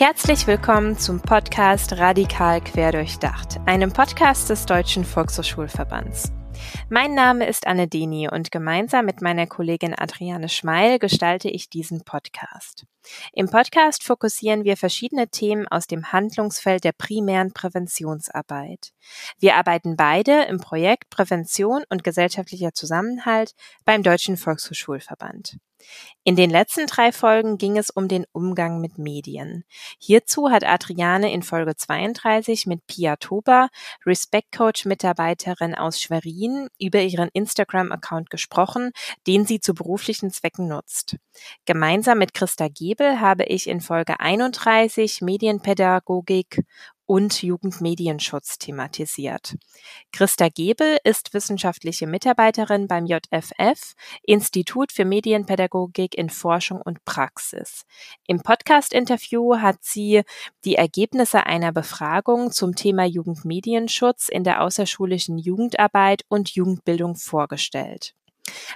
Herzlich 0.00 0.46
willkommen 0.46 0.98
zum 0.98 1.20
Podcast 1.20 1.92
Radikal 1.92 2.62
Querdurchdacht, 2.62 3.60
einem 3.66 3.92
Podcast 3.92 4.48
des 4.48 4.64
Deutschen 4.64 5.04
Volkshochschulverbands. 5.04 6.32
Mein 6.88 7.12
Name 7.12 7.46
ist 7.46 7.66
Anne 7.66 7.86
Deni 7.86 8.26
und 8.26 8.50
gemeinsam 8.50 9.04
mit 9.04 9.20
meiner 9.20 9.46
Kollegin 9.46 9.94
Adriane 9.94 10.48
Schmeil 10.48 10.98
gestalte 10.98 11.50
ich 11.50 11.68
diesen 11.68 12.02
Podcast. 12.02 12.86
Im 13.34 13.50
Podcast 13.50 14.02
fokussieren 14.02 14.64
wir 14.64 14.78
verschiedene 14.78 15.28
Themen 15.28 15.68
aus 15.68 15.86
dem 15.86 16.10
Handlungsfeld 16.10 16.82
der 16.82 16.92
primären 16.92 17.52
Präventionsarbeit. 17.52 18.92
Wir 19.38 19.56
arbeiten 19.56 19.96
beide 19.96 20.44
im 20.44 20.60
Projekt 20.60 21.10
Prävention 21.10 21.82
und 21.90 22.04
gesellschaftlicher 22.04 22.72
Zusammenhalt 22.72 23.52
beim 23.84 24.02
Deutschen 24.02 24.38
Volkshochschulverband. 24.38 25.58
In 26.22 26.36
den 26.36 26.50
letzten 26.50 26.86
drei 26.86 27.12
Folgen 27.12 27.58
ging 27.58 27.78
es 27.78 27.90
um 27.90 28.08
den 28.08 28.26
Umgang 28.32 28.80
mit 28.80 28.98
Medien. 28.98 29.64
Hierzu 29.98 30.50
hat 30.50 30.64
Adriane 30.64 31.32
in 31.32 31.42
Folge 31.42 31.76
32 31.76 32.66
mit 32.66 32.86
Pia 32.86 33.16
Toba, 33.16 33.68
Respect 34.04 34.52
Coach 34.52 34.84
Mitarbeiterin 34.84 35.74
aus 35.74 36.00
Schwerin, 36.00 36.68
über 36.78 37.00
ihren 37.00 37.30
Instagram-Account 37.32 38.30
gesprochen, 38.30 38.92
den 39.26 39.46
sie 39.46 39.60
zu 39.60 39.74
beruflichen 39.74 40.30
Zwecken 40.30 40.68
nutzt. 40.68 41.16
Gemeinsam 41.64 42.18
mit 42.18 42.34
Christa 42.34 42.68
Gebel 42.68 43.20
habe 43.20 43.44
ich 43.44 43.66
in 43.66 43.80
Folge 43.80 44.20
31 44.20 45.22
Medienpädagogik 45.22 46.64
und 47.10 47.42
Jugendmedienschutz 47.42 48.58
thematisiert. 48.58 49.56
Christa 50.12 50.48
Gebel 50.48 50.96
ist 51.02 51.34
wissenschaftliche 51.34 52.06
Mitarbeiterin 52.06 52.86
beim 52.86 53.04
JFF, 53.04 53.96
Institut 54.22 54.92
für 54.92 55.04
Medienpädagogik 55.04 56.16
in 56.16 56.30
Forschung 56.30 56.80
und 56.80 57.04
Praxis. 57.04 57.84
Im 58.28 58.42
Podcast-Interview 58.42 59.56
hat 59.56 59.78
sie 59.80 60.22
die 60.64 60.76
Ergebnisse 60.76 61.46
einer 61.46 61.72
Befragung 61.72 62.52
zum 62.52 62.76
Thema 62.76 63.06
Jugendmedienschutz 63.06 64.28
in 64.28 64.44
der 64.44 64.62
außerschulischen 64.62 65.36
Jugendarbeit 65.36 66.22
und 66.28 66.50
Jugendbildung 66.50 67.16
vorgestellt. 67.16 68.14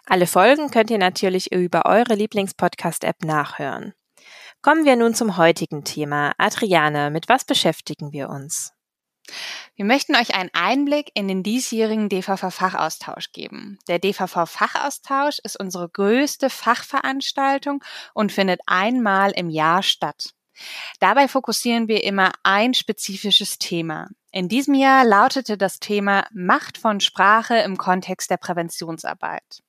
Alle 0.07 0.27
Folgen 0.27 0.73
könnt 0.73 0.91
ihr 0.91 0.99
natürlich 0.99 1.53
über 1.53 1.87
eure 1.87 2.17
Lieblingspodcast-App 2.17 3.23
nachhören. 3.25 3.95
Kommen 4.65 4.87
wir 4.87 4.97
nun 4.97 5.13
zum 5.13 5.37
heutigen 5.37 5.85
Thema. 5.85 6.33
Adriane, 6.39 7.11
mit 7.11 7.29
was 7.29 7.45
beschäftigen 7.45 8.13
wir 8.13 8.31
uns? 8.31 8.73
Wir 9.77 9.85
möchten 9.85 10.17
euch 10.17 10.35
einen 10.35 10.49
Einblick 10.55 11.11
in 11.13 11.29
den 11.29 11.43
diesjährigen 11.43 12.09
DVV-Fachaustausch 12.09 13.33
geben. 13.33 13.79
Der 13.89 13.99
DVV-Fachaustausch 13.99 15.39
ist 15.45 15.61
unsere 15.61 15.91
größte 15.91 16.49
Fachveranstaltung 16.49 17.85
und 18.15 18.33
findet 18.33 18.63
einmal 18.65 19.33
im 19.33 19.51
Jahr 19.51 19.83
statt. 19.83 20.31
Dabei 20.99 21.29
fokussieren 21.29 21.87
wir 21.87 22.03
immer 22.03 22.33
ein 22.43 22.73
spezifisches 22.73 23.59
Thema. 23.59 24.09
In 24.33 24.49
diesem 24.49 24.73
Jahr 24.73 25.05
lautete 25.05 25.59
das 25.59 25.79
Thema 25.79 26.27
Macht 26.33 26.79
von 26.79 27.01
Sprache 27.01 27.59
im 27.59 27.77
Kontext 27.77 28.31
der 28.31 28.39
Präventionsarbeit. 28.39 29.63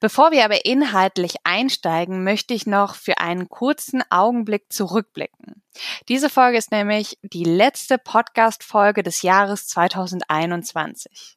Bevor 0.00 0.30
wir 0.30 0.46
aber 0.46 0.64
inhaltlich 0.64 1.34
einsteigen, 1.44 2.24
möchte 2.24 2.54
ich 2.54 2.66
noch 2.66 2.94
für 2.94 3.18
einen 3.18 3.50
kurzen 3.50 4.02
Augenblick 4.08 4.72
zurückblicken. 4.72 5.62
Diese 6.08 6.30
Folge 6.30 6.56
ist 6.56 6.72
nämlich 6.72 7.18
die 7.22 7.44
letzte 7.44 7.98
Podcast-Folge 7.98 9.02
des 9.02 9.20
Jahres 9.20 9.68
2021. 9.68 11.36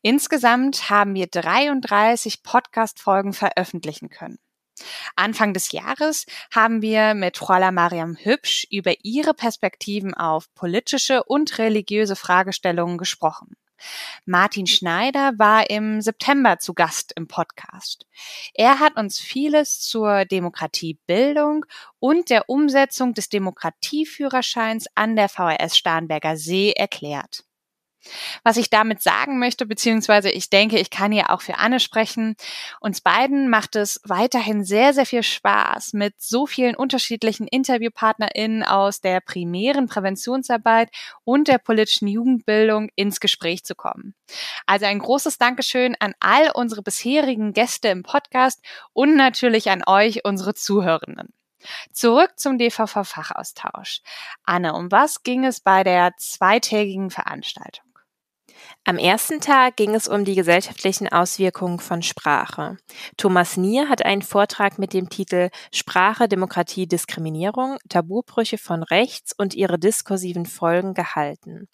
Insgesamt 0.00 0.90
haben 0.90 1.14
wir 1.16 1.26
33 1.26 2.44
Podcast-Folgen 2.44 3.32
veröffentlichen 3.32 4.10
können. 4.10 4.38
Anfang 5.16 5.52
des 5.52 5.72
Jahres 5.72 6.26
haben 6.52 6.82
wir 6.82 7.14
mit 7.14 7.36
Fräulein 7.36 7.74
Mariam 7.74 8.16
Hübsch 8.16 8.66
über 8.70 8.94
ihre 9.02 9.34
Perspektiven 9.34 10.14
auf 10.14 10.52
politische 10.54 11.24
und 11.24 11.58
religiöse 11.58 12.14
Fragestellungen 12.14 12.98
gesprochen. 12.98 13.56
Martin 14.26 14.66
Schneider 14.66 15.32
war 15.38 15.70
im 15.70 16.00
September 16.00 16.58
zu 16.58 16.74
Gast 16.74 17.12
im 17.16 17.28
Podcast. 17.28 18.06
Er 18.54 18.80
hat 18.80 18.96
uns 18.96 19.20
vieles 19.20 19.80
zur 19.80 20.24
Demokratiebildung 20.24 21.66
und 21.98 22.30
der 22.30 22.48
Umsetzung 22.48 23.14
des 23.14 23.28
Demokratieführerscheins 23.28 24.86
an 24.94 25.16
der 25.16 25.28
VRS 25.28 25.76
Starnberger 25.76 26.36
See 26.36 26.72
erklärt. 26.72 27.44
Was 28.42 28.56
ich 28.56 28.70
damit 28.70 29.02
sagen 29.02 29.38
möchte, 29.38 29.66
beziehungsweise 29.66 30.30
ich 30.30 30.50
denke, 30.50 30.78
ich 30.78 30.90
kann 30.90 31.12
ja 31.12 31.30
auch 31.30 31.42
für 31.42 31.58
Anne 31.58 31.80
sprechen. 31.80 32.36
Uns 32.80 33.00
beiden 33.00 33.48
macht 33.48 33.76
es 33.76 34.00
weiterhin 34.04 34.64
sehr, 34.64 34.92
sehr 34.94 35.06
viel 35.06 35.22
Spaß, 35.22 35.92
mit 35.94 36.14
so 36.20 36.46
vielen 36.46 36.76
unterschiedlichen 36.76 37.46
InterviewpartnerInnen 37.46 38.62
aus 38.62 39.00
der 39.00 39.20
primären 39.20 39.88
Präventionsarbeit 39.88 40.90
und 41.24 41.48
der 41.48 41.58
politischen 41.58 42.08
Jugendbildung 42.08 42.90
ins 42.94 43.20
Gespräch 43.20 43.64
zu 43.64 43.74
kommen. 43.74 44.14
Also 44.66 44.86
ein 44.86 44.98
großes 44.98 45.38
Dankeschön 45.38 45.96
an 45.98 46.14
all 46.20 46.50
unsere 46.54 46.82
bisherigen 46.82 47.52
Gäste 47.52 47.88
im 47.88 48.02
Podcast 48.02 48.60
und 48.92 49.16
natürlich 49.16 49.70
an 49.70 49.82
euch, 49.86 50.24
unsere 50.24 50.54
Zuhörenden. 50.54 51.32
Zurück 51.92 52.32
zum 52.36 52.58
DVV-Fachaustausch. 52.58 54.00
Anne, 54.44 54.74
um 54.74 54.90
was 54.90 55.22
ging 55.22 55.44
es 55.44 55.60
bei 55.60 55.82
der 55.82 56.12
zweitägigen 56.18 57.10
Veranstaltung? 57.10 57.84
Am 58.86 58.98
ersten 58.98 59.40
Tag 59.40 59.76
ging 59.76 59.94
es 59.94 60.08
um 60.08 60.26
die 60.26 60.34
gesellschaftlichen 60.34 61.08
Auswirkungen 61.08 61.78
von 61.78 62.02
Sprache. 62.02 62.76
Thomas 63.16 63.56
Nier 63.56 63.88
hat 63.88 64.04
einen 64.04 64.20
Vortrag 64.20 64.78
mit 64.78 64.92
dem 64.92 65.08
Titel 65.08 65.48
Sprache, 65.72 66.28
Demokratie, 66.28 66.86
Diskriminierung, 66.86 67.78
Tabubrüche 67.88 68.58
von 68.58 68.82
rechts 68.82 69.32
und 69.32 69.54
ihre 69.54 69.78
diskursiven 69.78 70.44
Folgen 70.44 70.92
gehalten. 70.92 71.66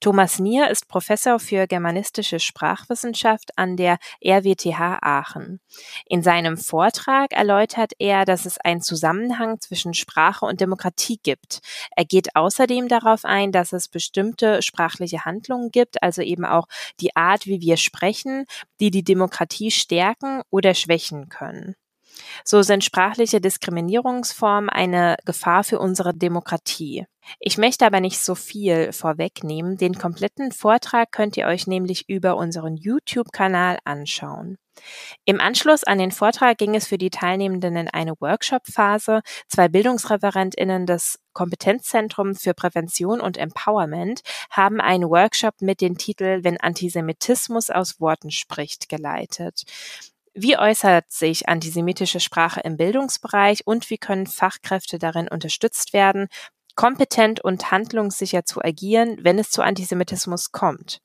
Thomas 0.00 0.38
Nier 0.38 0.68
ist 0.70 0.88
Professor 0.88 1.38
für 1.38 1.66
germanistische 1.66 2.40
Sprachwissenschaft 2.40 3.50
an 3.56 3.76
der 3.76 3.98
RWTH 4.24 4.98
Aachen. 5.02 5.60
In 6.06 6.22
seinem 6.22 6.56
Vortrag 6.56 7.32
erläutert 7.32 7.92
er, 7.98 8.24
dass 8.24 8.46
es 8.46 8.58
einen 8.58 8.82
Zusammenhang 8.82 9.60
zwischen 9.60 9.94
Sprache 9.94 10.46
und 10.46 10.60
Demokratie 10.60 11.20
gibt. 11.22 11.60
Er 11.96 12.04
geht 12.04 12.36
außerdem 12.36 12.88
darauf 12.88 13.24
ein, 13.24 13.52
dass 13.52 13.72
es 13.72 13.88
bestimmte 13.88 14.62
sprachliche 14.62 15.24
Handlungen 15.24 15.70
gibt, 15.70 16.02
also 16.02 16.22
eben 16.22 16.44
auch 16.44 16.66
die 17.00 17.14
Art, 17.16 17.46
wie 17.46 17.60
wir 17.60 17.76
sprechen, 17.76 18.46
die 18.80 18.90
die 18.90 19.04
Demokratie 19.04 19.70
stärken 19.70 20.42
oder 20.50 20.74
schwächen 20.74 21.28
können. 21.28 21.76
So 22.44 22.62
sind 22.62 22.84
sprachliche 22.84 23.40
Diskriminierungsformen 23.40 24.70
eine 24.70 25.16
Gefahr 25.24 25.64
für 25.64 25.78
unsere 25.78 26.14
Demokratie. 26.14 27.06
Ich 27.38 27.58
möchte 27.58 27.86
aber 27.86 28.00
nicht 28.00 28.18
so 28.18 28.34
viel 28.34 28.92
vorwegnehmen. 28.92 29.76
Den 29.76 29.96
kompletten 29.96 30.52
Vortrag 30.52 31.12
könnt 31.12 31.36
ihr 31.36 31.46
euch 31.46 31.66
nämlich 31.66 32.08
über 32.08 32.36
unseren 32.36 32.76
YouTube-Kanal 32.76 33.78
anschauen. 33.84 34.58
Im 35.24 35.40
Anschluss 35.40 35.84
an 35.84 35.98
den 35.98 36.10
Vortrag 36.10 36.56
ging 36.58 36.74
es 36.74 36.86
für 36.86 36.98
die 36.98 37.10
Teilnehmenden 37.10 37.76
in 37.76 37.88
eine 37.88 38.14
Workshop-Phase. 38.18 39.20
Zwei 39.46 39.68
Bildungsreferentinnen 39.68 40.86
des 40.86 41.18
Kompetenzzentrums 41.32 42.42
für 42.42 42.54
Prävention 42.54 43.20
und 43.20 43.36
Empowerment 43.36 44.22
haben 44.50 44.80
einen 44.80 45.08
Workshop 45.08 45.60
mit 45.60 45.80
dem 45.80 45.98
Titel 45.98 46.40
Wenn 46.42 46.58
Antisemitismus 46.58 47.70
aus 47.70 48.00
Worten 48.00 48.30
spricht 48.30 48.88
geleitet. 48.88 49.64
Wie 50.34 50.56
äußert 50.56 51.10
sich 51.10 51.48
antisemitische 51.48 52.20
Sprache 52.20 52.60
im 52.60 52.76
Bildungsbereich 52.76 53.66
und 53.66 53.90
wie 53.90 53.98
können 53.98 54.26
Fachkräfte 54.26 54.98
darin 54.98 55.28
unterstützt 55.28 55.92
werden, 55.92 56.28
kompetent 56.76 57.40
und 57.40 57.72
handlungssicher 57.72 58.44
zu 58.44 58.62
agieren, 58.62 59.18
wenn 59.22 59.40
es 59.40 59.50
zu 59.50 59.62
Antisemitismus 59.62 60.52
kommt? 60.52 61.00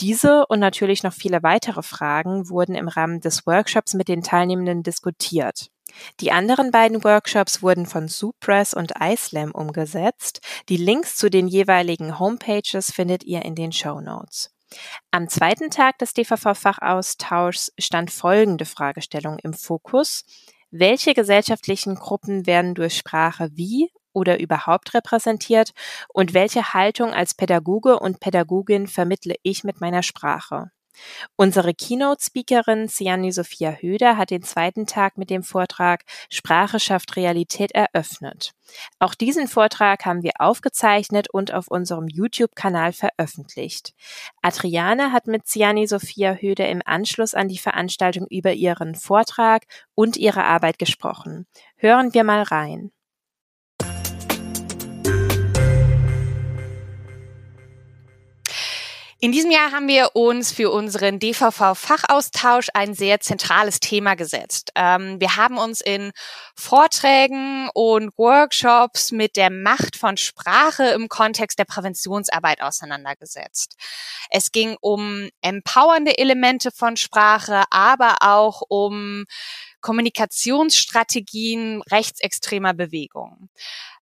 Diese 0.00 0.46
und 0.46 0.60
natürlich 0.60 1.02
noch 1.02 1.12
viele 1.12 1.42
weitere 1.42 1.82
Fragen 1.82 2.48
wurden 2.48 2.76
im 2.76 2.88
Rahmen 2.88 3.20
des 3.20 3.44
Workshops 3.44 3.94
mit 3.94 4.08
den 4.08 4.22
Teilnehmenden 4.22 4.84
diskutiert. 4.84 5.70
Die 6.20 6.30
anderen 6.30 6.70
beiden 6.70 7.02
Workshops 7.02 7.62
wurden 7.62 7.86
von 7.86 8.06
Supress 8.06 8.72
und 8.72 8.92
iSlam 9.00 9.50
umgesetzt. 9.50 10.40
Die 10.68 10.76
Links 10.76 11.16
zu 11.16 11.28
den 11.28 11.48
jeweiligen 11.48 12.20
Homepages 12.20 12.92
findet 12.92 13.24
ihr 13.24 13.44
in 13.44 13.56
den 13.56 13.72
Show 13.72 14.00
Notes. 14.00 14.52
Am 15.10 15.28
zweiten 15.28 15.70
Tag 15.70 15.98
des 15.98 16.14
DVV-Fachaustauschs 16.14 17.72
stand 17.78 18.10
folgende 18.10 18.64
Fragestellung 18.64 19.38
im 19.38 19.54
Fokus. 19.54 20.24
Welche 20.70 21.14
gesellschaftlichen 21.14 21.96
Gruppen 21.96 22.46
werden 22.46 22.74
durch 22.74 22.96
Sprache 22.96 23.50
wie 23.54 23.90
oder 24.12 24.40
überhaupt 24.40 24.94
repräsentiert 24.94 25.72
und 26.08 26.34
welche 26.34 26.74
Haltung 26.74 27.12
als 27.12 27.34
Pädagoge 27.34 27.98
und 27.98 28.20
Pädagogin 28.20 28.86
vermittle 28.86 29.34
ich 29.42 29.64
mit 29.64 29.80
meiner 29.80 30.02
Sprache? 30.02 30.70
Unsere 31.36 31.74
Keynote-Speakerin 31.74 32.88
Siani 32.88 33.32
Sophia 33.32 33.72
Höder 33.72 34.16
hat 34.16 34.30
den 34.30 34.42
zweiten 34.42 34.86
Tag 34.86 35.18
mit 35.18 35.30
dem 35.30 35.42
Vortrag 35.42 36.04
Sprache 36.28 36.80
schafft 36.80 37.16
Realität 37.16 37.72
eröffnet. 37.72 38.52
Auch 38.98 39.14
diesen 39.14 39.48
Vortrag 39.48 40.04
haben 40.04 40.22
wir 40.22 40.32
aufgezeichnet 40.38 41.28
und 41.30 41.52
auf 41.52 41.68
unserem 41.68 42.08
YouTube-Kanal 42.08 42.92
veröffentlicht. 42.92 43.94
Adriane 44.42 45.12
hat 45.12 45.26
mit 45.26 45.46
Siani 45.46 45.86
Sophia 45.86 46.34
Höder 46.34 46.68
im 46.68 46.82
Anschluss 46.84 47.34
an 47.34 47.48
die 47.48 47.58
Veranstaltung 47.58 48.26
über 48.28 48.52
ihren 48.52 48.94
Vortrag 48.94 49.64
und 49.94 50.16
ihre 50.16 50.44
Arbeit 50.44 50.78
gesprochen. 50.78 51.46
Hören 51.76 52.14
wir 52.14 52.24
mal 52.24 52.42
rein. 52.42 52.92
In 59.22 59.32
diesem 59.32 59.50
Jahr 59.50 59.72
haben 59.72 59.86
wir 59.86 60.16
uns 60.16 60.50
für 60.50 60.70
unseren 60.70 61.18
DVV-Fachaustausch 61.18 62.68
ein 62.72 62.94
sehr 62.94 63.20
zentrales 63.20 63.78
Thema 63.78 64.14
gesetzt. 64.14 64.70
Ähm, 64.74 65.20
wir 65.20 65.36
haben 65.36 65.58
uns 65.58 65.82
in 65.82 66.12
Vorträgen 66.54 67.68
und 67.74 68.16
Workshops 68.16 69.12
mit 69.12 69.36
der 69.36 69.50
Macht 69.50 69.96
von 69.96 70.16
Sprache 70.16 70.84
im 70.92 71.10
Kontext 71.10 71.58
der 71.58 71.66
Präventionsarbeit 71.66 72.62
auseinandergesetzt. 72.62 73.76
Es 74.30 74.52
ging 74.52 74.78
um 74.80 75.28
empowernde 75.42 76.16
Elemente 76.16 76.70
von 76.70 76.96
Sprache, 76.96 77.64
aber 77.70 78.22
auch 78.22 78.62
um 78.70 79.26
Kommunikationsstrategien 79.82 81.82
rechtsextremer 81.90 82.72
Bewegungen 82.72 83.50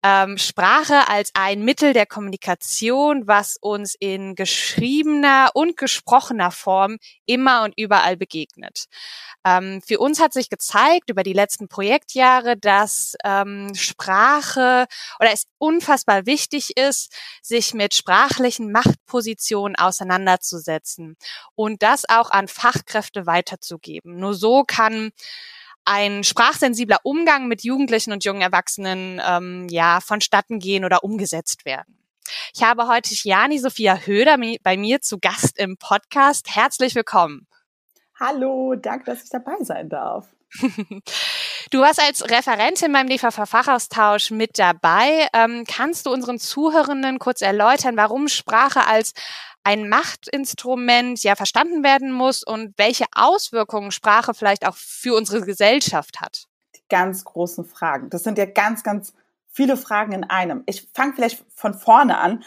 ähm, 0.03 0.39
Sprache 0.39 1.09
als 1.09 1.31
ein 1.35 1.63
Mittel 1.65 1.93
der 1.93 2.07
Kommunikation, 2.07 3.27
was 3.27 3.57
uns 3.61 3.95
in 3.99 4.35
geschriebener 4.35 5.51
und 5.55 5.77
gesprochener 5.77 6.51
Form 6.51 6.99
immer 7.27 7.63
und 7.63 7.75
überall 7.77 8.17
begegnet. 8.17 8.87
Ähm, 9.45 9.81
für 9.87 9.99
uns 9.99 10.21
hat 10.21 10.33
sich 10.33 10.49
gezeigt 10.51 11.11
über 11.11 11.23
die 11.23 11.33
letzten 11.33 11.69
Projektjahre, 11.69 12.57
dass 12.57 13.15
ähm, 13.25 13.75
Sprache 13.75 14.87
oder 15.19 15.33
es 15.33 15.47
unfassbar 15.59 16.27
wichtig 16.27 16.77
ist, 16.77 17.13
sich 17.43 17.75
mit 17.75 17.95
sprachlichen 17.95 18.73
Machtpositionen 18.73 19.77
auseinanderzusetzen 19.77 21.17
und 21.55 21.83
das 21.83 22.09
auch 22.09 22.31
an 22.31 22.49
Fachkräfte 22.49 23.27
weiterzugeben. 23.27 24.19
Nur 24.19 24.35
so 24.35 24.65
kann 24.65 25.13
ein 25.85 26.25
sprachsensibler 26.25 26.99
Umgang 27.03 27.49
mit 27.49 27.65
Jugendlichen 27.65 28.13
und 28.13 28.25
jungen 28.25 28.43
Erwachsenen 28.43 29.21
ähm, 29.25 29.67
ja 29.69 30.01
vonstatten 30.01 30.59
gehen 30.59 30.85
oder 30.85 31.05
umgesetzt 31.05 31.65
werden. 31.65 31.99
Ich 32.55 32.63
habe 32.63 32.87
heute 32.87 33.11
Jani 33.13 33.59
Sophia 33.59 33.97
Höder 33.97 34.37
bei 34.63 34.77
mir 34.77 35.01
zu 35.01 35.19
Gast 35.19 35.59
im 35.59 35.77
Podcast. 35.77 36.55
Herzlich 36.55 36.95
willkommen. 36.95 37.47
Hallo, 38.19 38.75
danke, 38.77 39.07
dass 39.07 39.25
ich 39.25 39.31
dabei 39.31 39.57
sein 39.61 39.89
darf. 39.89 40.29
Du 41.71 41.81
warst 41.81 42.03
als 42.03 42.29
Referentin 42.29 42.93
beim 42.93 43.09
DVV-Fachaustausch 43.09 44.31
mit 44.31 44.59
dabei. 44.59 45.29
Ähm, 45.33 45.65
kannst 45.67 46.05
du 46.05 46.13
unseren 46.13 46.39
Zuhörenden 46.39 47.19
kurz 47.19 47.41
erläutern, 47.41 47.97
warum 47.97 48.29
Sprache 48.29 48.87
als 48.87 49.15
ein 49.65 49.89
Machtinstrument 49.89 51.23
ja 51.23 51.37
verstanden 51.37 51.85
werden 51.85 52.13
muss 52.13 52.43
und 52.43 52.75
welche 52.77 53.07
Auswirkungen 53.15 53.91
Sprache 53.91 54.35
vielleicht 54.35 54.67
auch 54.67 54.77
für 54.77 55.15
unsere 55.15 55.43
Gesellschaft 55.43 56.21
hat? 56.21 56.47
Die 56.77 56.83
ganz 56.89 57.25
großen 57.25 57.65
Fragen. 57.65 58.11
Das 58.11 58.23
sind 58.23 58.39
ja 58.39 58.47
ganz, 58.47 58.83
ganz 58.83 59.15
viele 59.49 59.77
Fragen 59.77 60.13
in 60.13 60.25
einem. 60.25 60.63
Ich 60.67 60.89
fange 60.95 61.15
vielleicht 61.15 61.45
von 61.55 61.75
vorne 61.75 62.19
an. 62.19 62.45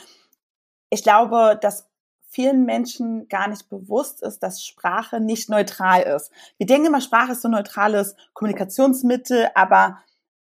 Ich 0.89 1.03
glaube, 1.03 1.57
dass 1.61 1.87
vielen 2.29 2.65
Menschen 2.65 3.29
gar 3.29 3.47
nicht 3.47 3.69
bewusst 3.69 4.21
ist, 4.21 4.39
dass 4.39 4.63
Sprache 4.63 5.21
nicht 5.21 5.49
neutral 5.49 6.01
ist. 6.01 6.31
Wir 6.57 6.67
denken 6.67 6.87
immer, 6.87 6.99
Sprache 6.99 7.31
ist 7.31 7.41
so 7.41 7.47
ein 7.47 7.51
neutrales 7.51 8.15
Kommunikationsmittel, 8.33 9.49
aber 9.55 9.99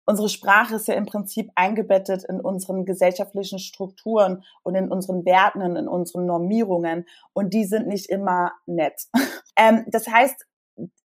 unsere 0.05 0.29
Sprache 0.29 0.77
ist 0.77 0.89
ja 0.89 0.95
im 0.95 1.07
Prinzip 1.07 1.51
eingebettet 1.55 2.25
in 2.25 2.41
unseren 2.41 2.85
gesellschaftlichen 2.85 3.59
Strukturen 3.59 4.45
und 4.63 4.75
in 4.75 4.91
unseren 4.91 5.25
Werten 5.25 5.63
und 5.63 5.77
in 5.77 5.89
unseren 5.89 6.27
Normierungen 6.27 7.07
und 7.33 7.55
die 7.55 7.65
sind 7.65 7.87
nicht 7.87 8.09
immer 8.09 8.53
nett. 8.67 9.07
ähm, 9.57 9.85
das 9.89 10.09
heißt, 10.09 10.47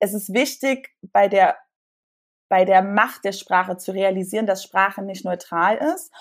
es 0.00 0.14
ist 0.14 0.32
wichtig 0.32 0.90
bei 1.00 1.28
der 1.28 1.56
bei 2.50 2.64
der 2.64 2.82
Macht 2.82 3.25
der 3.25 3.32
Sprache 3.32 3.78
zu 3.78 3.92
realisieren, 3.92 4.46
dass 4.46 4.62
Sprache 4.62 5.02
nicht 5.02 5.25
neutral 5.25 5.76
ist 5.94 6.12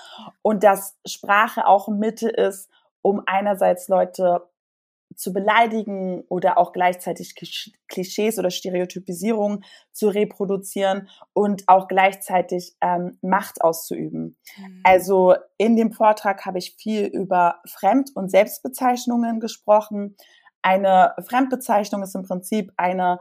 und 0.42 0.63
dass 0.63 0.98
Sprache 1.06 1.68
auch 1.68 1.88
ein 1.88 2.00
Mittel 2.00 2.30
ist, 2.30 2.69
um 3.01 3.21
einerseits 3.25 3.89
Leute 3.89 4.42
zu 5.15 5.33
beleidigen 5.33 6.24
oder 6.30 6.57
auch 6.57 6.71
gleichzeitig 6.71 7.36
Klischees 7.88 8.39
oder 8.39 8.50
Stereotypisierung 8.50 9.63
zu 9.92 10.10
reproduzieren 10.10 11.10
und 11.33 11.63
auch 11.68 11.88
gleichzeitig 11.88 12.75
ähm, 12.81 13.18
Macht 13.21 13.62
auszuüben. 13.62 14.38
Mhm. 14.57 14.81
Also 14.83 15.36
in 15.57 15.75
dem 15.75 15.92
Vortrag 15.92 16.45
habe 16.45 16.57
ich 16.57 16.75
viel 16.75 17.06
über 17.06 17.62
Fremd- 17.65 18.12
und 18.15 18.30
Selbstbezeichnungen 18.30 19.39
gesprochen. 19.39 20.15
Eine 20.62 21.13
Fremdbezeichnung 21.27 22.04
ist 22.04 22.16
im 22.16 22.24
Prinzip 22.24 22.71
eine 22.77 23.19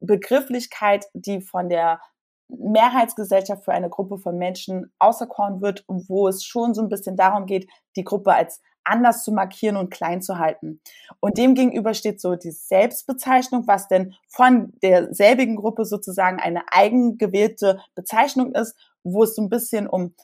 Begrifflichkeit, 0.00 1.06
die 1.14 1.40
von 1.40 1.68
der 1.68 2.00
Mehrheitsgesellschaft 2.48 3.64
für 3.64 3.72
eine 3.72 3.90
Gruppe 3.90 4.18
von 4.18 4.38
Menschen 4.38 4.92
auserkoren 4.98 5.60
wird 5.60 5.84
und 5.88 6.08
wo 6.08 6.28
es 6.28 6.44
schon 6.44 6.74
so 6.74 6.82
ein 6.82 6.88
bisschen 6.88 7.16
darum 7.16 7.46
geht, 7.46 7.68
die 7.96 8.04
Gruppe 8.04 8.32
als 8.32 8.60
anders 8.86 9.24
zu 9.24 9.32
markieren 9.32 9.76
und 9.76 9.90
klein 9.90 10.22
zu 10.22 10.38
halten. 10.38 10.80
Und 11.20 11.38
dem 11.38 11.54
gegenüber 11.54 11.92
steht 11.92 12.20
so 12.20 12.36
die 12.36 12.52
Selbstbezeichnung, 12.52 13.66
was 13.66 13.88
denn 13.88 14.14
von 14.28 14.72
derselbigen 14.82 15.56
Gruppe 15.56 15.84
sozusagen 15.84 16.38
eine 16.38 16.62
eigengewählte 16.70 17.80
Bezeichnung 17.94 18.54
ist, 18.54 18.76
wo 19.02 19.24
es 19.24 19.34
so 19.34 19.42
ein 19.42 19.48
bisschen 19.48 19.88
um 19.88 20.14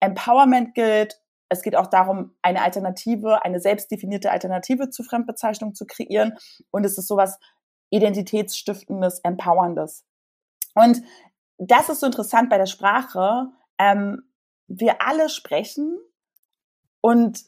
Empowerment 0.00 0.74
gilt. 0.74 1.20
Es 1.48 1.62
geht 1.62 1.76
auch 1.76 1.86
darum, 1.86 2.34
eine 2.42 2.62
Alternative, 2.62 3.44
eine 3.44 3.60
selbstdefinierte 3.60 4.30
Alternative 4.30 4.90
zu 4.90 5.02
Fremdbezeichnung 5.02 5.74
zu 5.74 5.86
kreieren. 5.86 6.36
Und 6.70 6.84
es 6.84 6.98
ist 6.98 7.08
sowas 7.08 7.38
Identitätsstiftendes, 7.90 9.20
Empowerndes. 9.20 10.04
Und 10.74 11.02
das 11.58 11.88
ist 11.88 12.00
so 12.00 12.06
interessant 12.06 12.50
bei 12.50 12.58
der 12.58 12.66
Sprache. 12.66 13.48
Ähm, 13.78 14.22
wir 14.68 15.02
alle 15.06 15.28
sprechen 15.28 15.98
und 17.00 17.40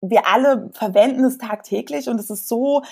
wir 0.00 0.26
alle 0.26 0.70
verwenden 0.72 1.24
es 1.24 1.38
tagtäglich 1.38 2.08
und 2.08 2.18
es 2.18 2.30
ist 2.30 2.48
so 2.48 2.82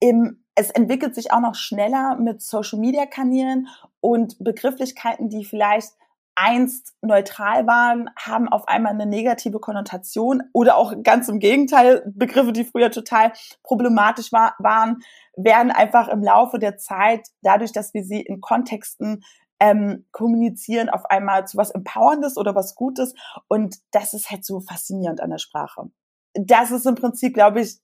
im, 0.00 0.44
es 0.54 0.70
entwickelt 0.70 1.14
sich 1.14 1.32
auch 1.32 1.40
noch 1.40 1.54
schneller 1.54 2.16
mit 2.16 2.42
Social 2.42 2.78
Media 2.78 3.06
Kanälen 3.06 3.68
und 4.00 4.36
Begrifflichkeiten, 4.38 5.30
die 5.30 5.44
vielleicht 5.44 5.92
einst 6.34 6.94
neutral 7.02 7.66
waren, 7.66 8.10
haben 8.18 8.48
auf 8.48 8.66
einmal 8.66 8.92
eine 8.92 9.06
negative 9.06 9.60
Konnotation 9.60 10.42
oder 10.52 10.76
auch 10.76 10.94
ganz 11.02 11.28
im 11.28 11.38
Gegenteil, 11.38 12.02
Begriffe, 12.06 12.52
die 12.52 12.64
früher 12.64 12.90
total 12.90 13.32
problematisch 13.62 14.32
war, 14.32 14.54
waren, 14.58 15.02
werden 15.36 15.70
einfach 15.70 16.08
im 16.08 16.22
Laufe 16.22 16.58
der 16.58 16.78
Zeit, 16.78 17.28
dadurch, 17.42 17.72
dass 17.72 17.92
wir 17.94 18.02
sie 18.02 18.20
in 18.20 18.40
Kontexten 18.40 19.24
ähm, 19.62 20.06
kommunizieren, 20.10 20.88
auf 20.88 21.06
einmal 21.06 21.46
zu 21.46 21.56
was 21.56 21.70
Empowerndes 21.70 22.36
oder 22.36 22.54
was 22.54 22.74
Gutes. 22.74 23.14
Und 23.48 23.76
das 23.92 24.12
ist 24.12 24.30
halt 24.30 24.44
so 24.44 24.60
faszinierend 24.60 25.20
an 25.20 25.30
der 25.30 25.38
Sprache 25.38 25.90
das 26.34 26.70
ist 26.70 26.86
im 26.86 26.94
Prinzip, 26.94 27.34
glaube 27.34 27.60
ich, 27.60 27.78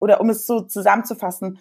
oder 0.00 0.20
um 0.20 0.30
es 0.30 0.46
so 0.46 0.62
zusammenzufassen, 0.62 1.58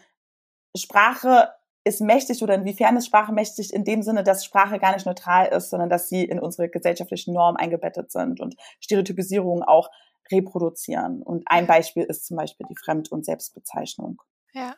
Sprache 0.75 1.49
ist 1.83 2.01
mächtig 2.01 2.41
oder 2.41 2.55
inwiefern 2.55 2.97
ist 2.97 3.05
Sprache 3.05 3.31
mächtig 3.31 3.71
in 3.71 3.83
dem 3.83 4.01
Sinne, 4.01 4.23
dass 4.23 4.43
Sprache 4.43 4.79
gar 4.79 4.93
nicht 4.93 5.05
neutral 5.05 5.47
ist, 5.47 5.69
sondern 5.69 5.89
dass 5.89 6.09
sie 6.09 6.23
in 6.23 6.39
unsere 6.39 6.67
gesellschaftlichen 6.67 7.33
Normen 7.33 7.57
eingebettet 7.57 8.11
sind 8.11 8.41
und 8.41 8.55
Stereotypisierungen 8.79 9.63
auch 9.63 9.91
reproduzieren. 10.31 11.21
Und 11.21 11.43
ein 11.45 11.67
Beispiel 11.67 12.03
ist 12.03 12.25
zum 12.25 12.37
Beispiel 12.37 12.65
die 12.67 12.75
Fremd- 12.75 13.11
und 13.11 13.23
Selbstbezeichnung. 13.23 14.21
Ja. 14.53 14.73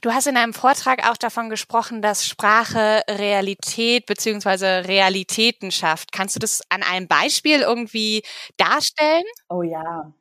Du 0.00 0.12
hast 0.12 0.26
in 0.26 0.36
einem 0.36 0.54
Vortrag 0.54 1.08
auch 1.08 1.16
davon 1.16 1.50
gesprochen, 1.50 2.02
dass 2.02 2.26
Sprache 2.26 3.02
Realität 3.08 4.06
beziehungsweise 4.06 4.86
Realitäten 4.86 5.70
schafft. 5.70 6.12
Kannst 6.12 6.36
du 6.36 6.40
das 6.40 6.62
an 6.68 6.82
einem 6.82 7.08
Beispiel 7.08 7.60
irgendwie 7.60 8.22
darstellen? 8.56 9.24
Oh 9.48 9.62
ja 9.62 10.12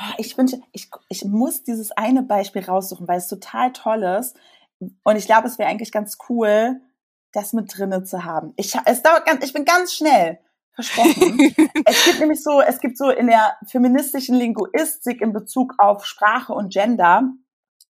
oh, 0.00 0.14
ich 0.18 0.36
wünsche, 0.36 0.60
ich, 0.72 0.90
ich 1.08 1.24
muss 1.24 1.62
dieses 1.62 1.92
eine 1.92 2.22
Beispiel 2.22 2.64
raussuchen, 2.64 3.08
weil 3.08 3.18
es 3.18 3.28
total 3.28 3.72
toll 3.72 4.02
ist. 4.02 4.36
Und 5.02 5.16
ich 5.16 5.26
glaube, 5.26 5.46
es 5.48 5.58
wäre 5.58 5.68
eigentlich 5.68 5.92
ganz 5.92 6.18
cool, 6.28 6.80
das 7.32 7.52
mit 7.52 7.76
drinne 7.76 8.02
zu 8.04 8.24
haben. 8.24 8.52
Ich, 8.56 8.74
es 8.86 9.02
dauert 9.02 9.26
ganz, 9.26 9.44
ich 9.44 9.52
bin 9.52 9.64
ganz 9.64 9.94
schnell. 9.94 10.38
Versprochen. 10.72 11.38
es 11.84 12.04
gibt 12.04 12.20
nämlich 12.20 12.42
so, 12.42 12.60
es 12.60 12.80
gibt 12.80 12.96
so 12.96 13.10
in 13.10 13.26
der 13.26 13.56
feministischen 13.66 14.36
Linguistik 14.36 15.20
in 15.20 15.32
Bezug 15.32 15.74
auf 15.78 16.06
Sprache 16.06 16.52
und 16.52 16.72
Gender 16.72 17.24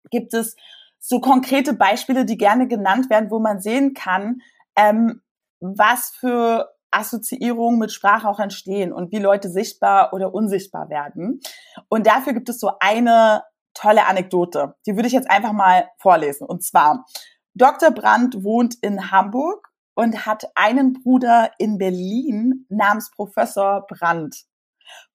gibt 0.09 0.33
es 0.33 0.55
so 0.99 1.19
konkrete 1.19 1.73
Beispiele, 1.73 2.25
die 2.25 2.37
gerne 2.37 2.67
genannt 2.67 3.09
werden, 3.09 3.31
wo 3.31 3.39
man 3.39 3.61
sehen 3.61 3.93
kann, 3.93 4.41
ähm, 4.75 5.21
was 5.59 6.11
für 6.19 6.69
Assoziierungen 6.91 7.79
mit 7.79 7.91
Sprache 7.91 8.27
auch 8.27 8.39
entstehen 8.39 8.91
und 8.91 9.11
wie 9.11 9.19
Leute 9.19 9.49
sichtbar 9.49 10.13
oder 10.13 10.33
unsichtbar 10.33 10.89
werden. 10.89 11.39
Und 11.87 12.07
dafür 12.07 12.33
gibt 12.33 12.49
es 12.49 12.59
so 12.59 12.71
eine 12.79 13.43
tolle 13.73 14.07
Anekdote. 14.07 14.75
Die 14.85 14.95
würde 14.95 15.07
ich 15.07 15.13
jetzt 15.13 15.29
einfach 15.29 15.53
mal 15.53 15.87
vorlesen. 15.97 16.47
Und 16.47 16.63
zwar, 16.63 17.05
Dr. 17.53 17.91
Brandt 17.91 18.43
wohnt 18.43 18.75
in 18.81 19.11
Hamburg 19.11 19.69
und 19.93 20.25
hat 20.25 20.45
einen 20.55 20.93
Bruder 20.93 21.51
in 21.57 21.77
Berlin 21.77 22.65
namens 22.69 23.11
Professor 23.11 23.85
Brandt. 23.87 24.45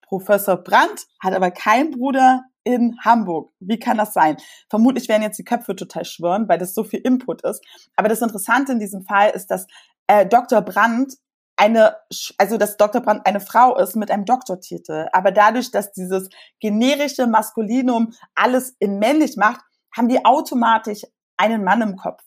Professor 0.03 0.57
Brandt 0.57 1.07
hat 1.21 1.35
aber 1.35 1.51
keinen 1.51 1.91
Bruder 1.91 2.45
in 2.65 2.99
Hamburg. 3.05 3.53
Wie 3.61 3.79
kann 3.79 3.99
das 3.99 4.13
sein? 4.13 4.37
Vermutlich 4.69 5.09
werden 5.09 5.23
jetzt 5.23 5.39
die 5.39 5.45
Köpfe 5.45 5.77
total 5.77 6.05
schwören, 6.05 6.49
weil 6.49 6.59
das 6.59 6.75
so 6.75 6.83
viel 6.83 7.01
Input 7.01 7.43
ist. 7.43 7.63
Aber 7.97 8.09
das 8.09 8.23
Interessante 8.23 8.73
in 8.73 8.81
diesem 8.81 9.03
Fall 9.03 9.31
ist, 9.31 9.49
dass 9.49 9.67
äh, 10.07 10.27
Dr. 10.27 10.63
Brandt 10.63 11.15
eine, 11.57 11.97
also 12.39 12.57
dass 12.57 12.77
Dr. 12.77 13.01
Brandt 13.01 13.27
eine 13.27 13.41
Frau 13.41 13.77
ist 13.77 13.95
mit 13.95 14.11
einem 14.11 14.25
Doktortitel. 14.25 15.07
Aber 15.13 15.31
dadurch, 15.31 15.71
dass 15.71 15.93
dieses 15.93 16.29
generische 16.61 17.27
Maskulinum 17.27 18.13
alles 18.35 18.75
in 18.81 18.99
männlich 18.99 19.37
macht, 19.37 19.61
haben 19.97 20.09
die 20.09 20.25
automatisch 20.25 21.03
einen 21.37 21.63
Mann 21.63 21.83
im 21.83 21.97
Kopf. 21.97 22.23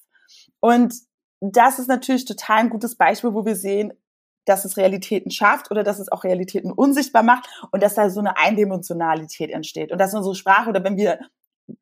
Und 0.59 0.93
das 1.39 1.79
ist 1.79 1.87
natürlich 1.87 2.25
total 2.25 2.59
ein 2.59 2.69
gutes 2.69 2.95
Beispiel, 2.95 3.33
wo 3.33 3.45
wir 3.45 3.55
sehen, 3.55 3.93
dass 4.47 4.65
es 4.65 4.77
Realitäten 4.77 5.31
schafft 5.31 5.71
oder 5.71 5.83
dass 5.83 5.99
es 5.99 6.11
auch 6.11 6.23
Realitäten 6.23 6.71
unsichtbar 6.71 7.23
macht 7.23 7.47
und 7.71 7.83
dass 7.83 7.95
da 7.95 8.09
so 8.09 8.19
eine 8.19 8.37
Eindimensionalität 8.37 9.51
entsteht. 9.51 9.91
Und 9.91 9.99
dass 9.99 10.13
unsere 10.13 10.35
Sprache 10.35 10.69
oder 10.69 10.83
wenn 10.83 10.97
wir 10.97 11.19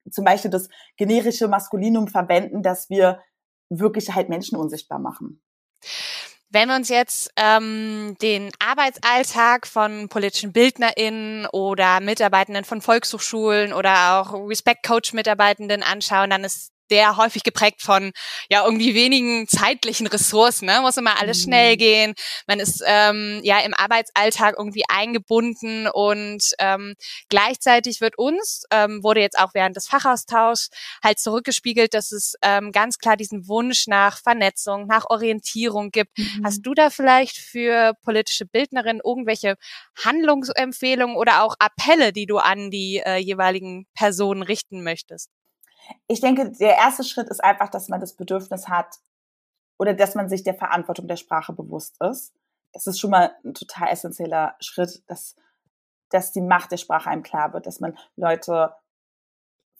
zum 0.09 0.25
Beispiel 0.25 0.51
das 0.51 0.69
generische 0.97 1.47
Maskulinum 1.47 2.07
verwenden, 2.07 2.63
dass 2.63 2.89
wir 2.89 3.21
wirklich 3.69 4.13
halt 4.13 4.29
Menschen 4.29 4.57
unsichtbar 4.57 4.99
machen. 4.99 5.41
Wenn 6.49 6.69
wir 6.69 6.75
uns 6.75 6.89
jetzt 6.89 7.31
ähm, 7.35 8.15
den 8.21 8.51
Arbeitsalltag 8.59 9.67
von 9.67 10.07
politischen 10.09 10.53
BildnerInnen 10.53 11.47
oder 11.47 11.99
Mitarbeitenden 11.99 12.63
von 12.63 12.81
Volkshochschulen 12.81 13.73
oder 13.73 14.21
auch 14.21 14.33
Respect-Coach-Mitarbeitenden 14.47 15.83
anschauen, 15.83 16.29
dann 16.29 16.43
ist 16.43 16.71
der 16.89 17.17
häufig 17.17 17.43
geprägt 17.43 17.81
von 17.81 18.11
ja 18.49 18.63
irgendwie 18.63 18.95
wenigen 18.95 19.47
zeitlichen 19.47 20.07
Ressourcen. 20.07 20.65
Ne? 20.65 20.79
Muss 20.81 20.97
immer 20.97 21.19
alles 21.19 21.41
schnell 21.43 21.73
mhm. 21.73 21.77
gehen. 21.77 22.13
Man 22.47 22.59
ist 22.59 22.83
ähm, 22.85 23.41
ja 23.43 23.59
im 23.59 23.73
Arbeitsalltag 23.73 24.55
irgendwie 24.57 24.83
eingebunden 24.87 25.87
und 25.87 26.43
ähm, 26.59 26.95
gleichzeitig 27.29 28.01
wird 28.01 28.17
uns 28.17 28.63
ähm, 28.71 29.03
wurde 29.03 29.21
jetzt 29.21 29.37
auch 29.39 29.53
während 29.53 29.75
des 29.75 29.87
Fachaustauschs 29.87 30.69
halt 31.03 31.19
zurückgespiegelt, 31.19 31.93
dass 31.93 32.11
es 32.11 32.35
ähm, 32.41 32.71
ganz 32.71 32.97
klar 32.97 33.17
diesen 33.17 33.47
Wunsch 33.47 33.87
nach 33.87 34.21
Vernetzung, 34.21 34.87
nach 34.87 35.05
Orientierung 35.09 35.91
gibt. 35.91 36.17
Mhm. 36.17 36.41
Hast 36.43 36.61
du 36.61 36.73
da 36.73 36.89
vielleicht 36.89 37.37
für 37.37 37.93
politische 38.03 38.45
Bildnerinnen 38.45 39.01
irgendwelche 39.03 39.55
Handlungsempfehlungen 40.03 41.15
oder 41.15 41.43
auch 41.43 41.55
Appelle, 41.59 42.13
die 42.13 42.25
du 42.25 42.37
an 42.37 42.71
die 42.71 43.01
äh, 43.05 43.17
jeweiligen 43.17 43.87
Personen 43.93 44.41
richten 44.41 44.83
möchtest? 44.83 45.29
Ich 46.07 46.21
denke, 46.21 46.51
der 46.51 46.77
erste 46.77 47.03
Schritt 47.03 47.29
ist 47.29 47.43
einfach, 47.43 47.69
dass 47.69 47.89
man 47.89 47.99
das 47.99 48.13
Bedürfnis 48.13 48.67
hat 48.67 48.99
oder 49.77 49.93
dass 49.93 50.15
man 50.15 50.29
sich 50.29 50.43
der 50.43 50.55
Verantwortung 50.55 51.07
der 51.07 51.17
Sprache 51.17 51.53
bewusst 51.53 52.01
ist. 52.01 52.33
Das 52.73 52.87
ist 52.87 52.99
schon 52.99 53.11
mal 53.11 53.31
ein 53.43 53.53
total 53.53 53.89
essentieller 53.89 54.55
Schritt, 54.59 55.03
dass, 55.07 55.35
dass 56.09 56.31
die 56.31 56.41
Macht 56.41 56.71
der 56.71 56.77
Sprache 56.77 57.09
einem 57.09 57.23
klar 57.23 57.53
wird, 57.53 57.67
dass 57.67 57.79
man 57.79 57.97
Leute 58.15 58.73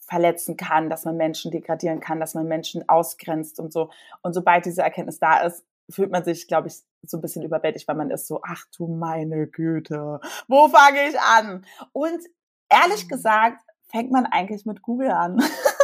verletzen 0.00 0.56
kann, 0.56 0.88
dass 0.88 1.04
man 1.04 1.16
Menschen 1.16 1.50
degradieren 1.50 2.00
kann, 2.00 2.20
dass 2.20 2.34
man 2.34 2.46
Menschen 2.46 2.88
ausgrenzt 2.88 3.58
und 3.58 3.72
so. 3.72 3.90
Und 4.22 4.34
sobald 4.34 4.64
diese 4.64 4.82
Erkenntnis 4.82 5.18
da 5.18 5.40
ist, 5.40 5.64
fühlt 5.90 6.10
man 6.10 6.24
sich, 6.24 6.46
glaube 6.46 6.68
ich, 6.68 6.82
so 7.02 7.18
ein 7.18 7.20
bisschen 7.20 7.42
überwältigt, 7.42 7.86
weil 7.88 7.96
man 7.96 8.10
ist 8.10 8.26
so, 8.26 8.40
ach 8.42 8.64
du 8.76 8.86
meine 8.86 9.46
Güte, 9.46 10.20
wo 10.48 10.68
fange 10.68 11.08
ich 11.08 11.20
an? 11.20 11.64
Und 11.92 12.20
ehrlich 12.68 13.04
mhm. 13.04 13.08
gesagt, 13.08 13.62
fängt 13.88 14.10
man 14.10 14.26
eigentlich 14.26 14.66
mit 14.66 14.82
Google 14.82 15.10
an. 15.10 15.42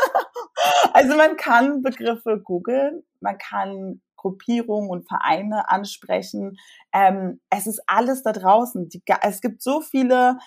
Also 1.03 1.17
man 1.17 1.37
kann 1.37 1.83
Begriffe 1.83 2.41
googeln, 2.41 3.03
man 3.21 3.37
kann 3.37 4.01
Gruppierungen 4.15 4.89
und 4.89 5.09
Vereine 5.09 5.69
ansprechen. 5.69 6.57
Ähm, 6.93 7.41
es 7.51 7.67
ist 7.67 7.83
alles 7.89 8.23
da 8.23 8.31
draußen. 8.31 8.89
Die, 8.89 9.03
es 9.23 9.41
gibt 9.41 9.63
so 9.63 9.81
viele 9.81 10.39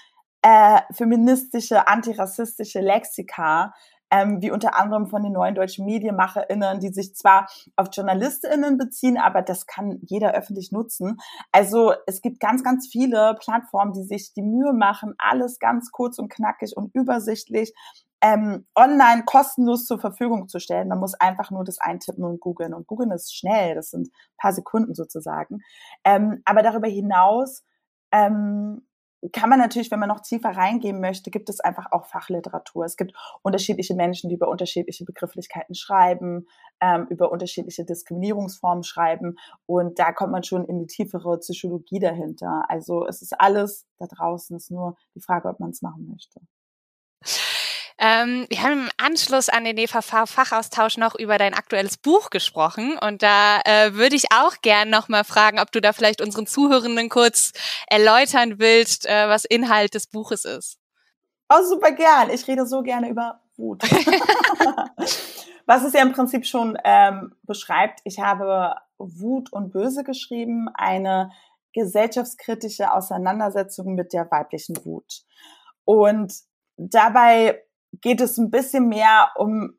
äh, 0.41 0.79
feministische, 0.93 1.89
antirassistische 1.89 2.79
Lexika, 2.79 3.73
ähm, 4.09 4.41
wie 4.41 4.51
unter 4.51 4.79
anderem 4.79 5.07
von 5.07 5.23
den 5.23 5.33
neuen 5.33 5.55
deutschen 5.55 5.83
MedienmacherInnen, 5.85 6.79
die 6.79 6.93
sich 6.93 7.15
zwar 7.15 7.49
auf 7.75 7.89
JournalistInnen 7.91 8.77
beziehen, 8.77 9.17
aber 9.17 9.41
das 9.41 9.65
kann 9.65 9.99
jeder 10.03 10.35
öffentlich 10.35 10.71
nutzen. 10.71 11.17
Also 11.51 11.93
es 12.07 12.21
gibt 12.21 12.39
ganz, 12.39 12.63
ganz 12.63 12.87
viele 12.87 13.35
Plattformen, 13.41 13.91
die 13.91 14.03
sich 14.03 14.31
die 14.31 14.41
Mühe 14.41 14.71
machen, 14.71 15.15
alles 15.17 15.59
ganz 15.59 15.91
kurz 15.91 16.17
und 16.17 16.29
knackig 16.29 16.77
und 16.77 16.95
übersichtlich 16.95 17.73
ähm, 18.21 18.65
online 18.75 19.23
kostenlos 19.25 19.85
zur 19.85 19.99
Verfügung 19.99 20.47
zu 20.47 20.59
stellen. 20.59 20.87
Man 20.87 20.99
muss 20.99 21.13
einfach 21.15 21.51
nur 21.51 21.63
das 21.63 21.79
eintippen 21.79 22.23
und 22.23 22.39
googeln. 22.39 22.73
Und 22.73 22.87
googeln 22.87 23.11
ist 23.11 23.35
schnell, 23.35 23.75
das 23.75 23.91
sind 23.91 24.09
paar 24.37 24.53
Sekunden 24.53 24.95
sozusagen. 24.95 25.59
Ähm, 26.03 26.41
aber 26.45 26.63
darüber 26.63 26.87
hinaus 26.87 27.63
ähm, 28.11 28.81
kann 29.31 29.49
man 29.49 29.59
natürlich, 29.59 29.91
wenn 29.91 29.99
man 29.99 30.09
noch 30.09 30.21
tiefer 30.21 30.49
reingehen 30.49 30.99
möchte, 30.99 31.31
gibt 31.31 31.49
es 31.49 31.59
einfach 31.59 31.91
auch 31.91 32.05
Fachliteratur. 32.05 32.85
Es 32.85 32.97
gibt 32.97 33.13
unterschiedliche 33.41 33.95
Menschen, 33.95 34.29
die 34.29 34.35
über 34.35 34.47
unterschiedliche 34.49 35.05
Begrifflichkeiten 35.05 35.75
schreiben, 35.75 36.47
ähm, 36.81 37.07
über 37.09 37.31
unterschiedliche 37.31 37.85
Diskriminierungsformen 37.85 38.83
schreiben. 38.83 39.37
Und 39.65 39.99
da 39.99 40.11
kommt 40.11 40.31
man 40.31 40.43
schon 40.43 40.65
in 40.65 40.79
die 40.79 40.87
tiefere 40.87 41.39
Psychologie 41.39 41.99
dahinter. 41.99 42.65
Also 42.67 43.05
es 43.07 43.21
ist 43.21 43.39
alles 43.39 43.87
da 43.97 44.07
draußen. 44.07 44.55
Es 44.55 44.63
ist 44.63 44.71
nur 44.71 44.95
die 45.15 45.21
Frage, 45.21 45.49
ob 45.49 45.59
man 45.59 45.71
es 45.71 45.81
machen 45.81 46.07
möchte. 46.07 46.41
Ähm, 47.97 48.45
wir 48.49 48.61
haben 48.61 48.73
im 48.73 48.89
Anschluss 48.97 49.47
an 49.47 49.63
den 49.63 49.77
DVV-Fachaustausch 49.77 50.97
noch 50.97 51.15
über 51.15 51.37
dein 51.37 51.53
aktuelles 51.53 51.97
Buch 51.97 52.29
gesprochen 52.29 52.97
und 52.97 53.23
da 53.23 53.61
äh, 53.63 53.93
würde 53.93 54.15
ich 54.15 54.25
auch 54.33 54.55
gern 54.61 54.89
nochmal 54.89 55.23
fragen, 55.23 55.59
ob 55.59 55.71
du 55.71 55.79
da 55.79 55.93
vielleicht 55.93 56.21
unseren 56.21 56.45
Zuhörenden 56.45 57.07
kurz 57.09 57.53
erläutern 57.87 58.59
willst, 58.59 59.05
äh, 59.05 59.29
was 59.29 59.45
Inhalt 59.45 59.93
des 59.93 60.07
Buches 60.07 60.43
ist. 60.43 60.77
Oh, 61.49 61.63
super 61.63 61.91
gern. 61.91 62.29
Ich 62.31 62.47
rede 62.47 62.65
so 62.65 62.81
gerne 62.81 63.09
über 63.09 63.39
Wut. 63.55 63.83
was 65.65 65.83
es 65.83 65.93
ja 65.93 66.01
im 66.01 66.13
Prinzip 66.13 66.45
schon 66.45 66.77
ähm, 66.83 67.35
beschreibt. 67.43 67.99
Ich 68.03 68.19
habe 68.19 68.75
Wut 68.97 69.51
und 69.51 69.71
Böse 69.71 70.03
geschrieben, 70.03 70.69
eine 70.73 71.31
gesellschaftskritische 71.73 72.91
Auseinandersetzung 72.93 73.95
mit 73.95 74.13
der 74.13 74.29
weiblichen 74.31 74.77
Wut. 74.85 75.23
Und 75.83 76.33
dabei 76.77 77.61
geht 78.01 78.21
es 78.21 78.37
ein 78.37 78.51
bisschen 78.51 78.89
mehr 78.89 79.29
um 79.35 79.77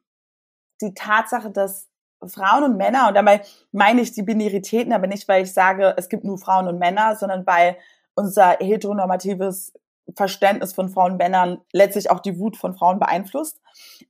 die 0.80 0.94
Tatsache, 0.94 1.50
dass 1.50 1.88
Frauen 2.24 2.64
und 2.64 2.76
Männer, 2.76 3.08
und 3.08 3.14
dabei 3.14 3.42
meine 3.72 4.00
ich 4.00 4.12
die 4.12 4.22
Binaritäten, 4.22 4.92
aber 4.92 5.06
nicht, 5.06 5.28
weil 5.28 5.42
ich 5.42 5.52
sage, 5.52 5.94
es 5.96 6.08
gibt 6.08 6.24
nur 6.24 6.38
Frauen 6.38 6.68
und 6.68 6.78
Männer, 6.78 7.16
sondern 7.16 7.46
weil 7.46 7.76
unser 8.14 8.56
heteronormatives 8.58 9.74
Verständnis 10.14 10.72
von 10.72 10.88
Frauen 10.88 11.12
und 11.12 11.18
Männern 11.18 11.60
letztlich 11.72 12.10
auch 12.10 12.20
die 12.20 12.38
Wut 12.38 12.56
von 12.56 12.74
Frauen 12.74 12.98
beeinflusst. 12.98 13.60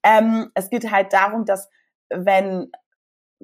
Ähm, 0.03 0.51
es 0.55 0.71
geht 0.71 0.91
halt 0.91 1.13
darum, 1.13 1.45
dass 1.45 1.69
wenn 2.11 2.71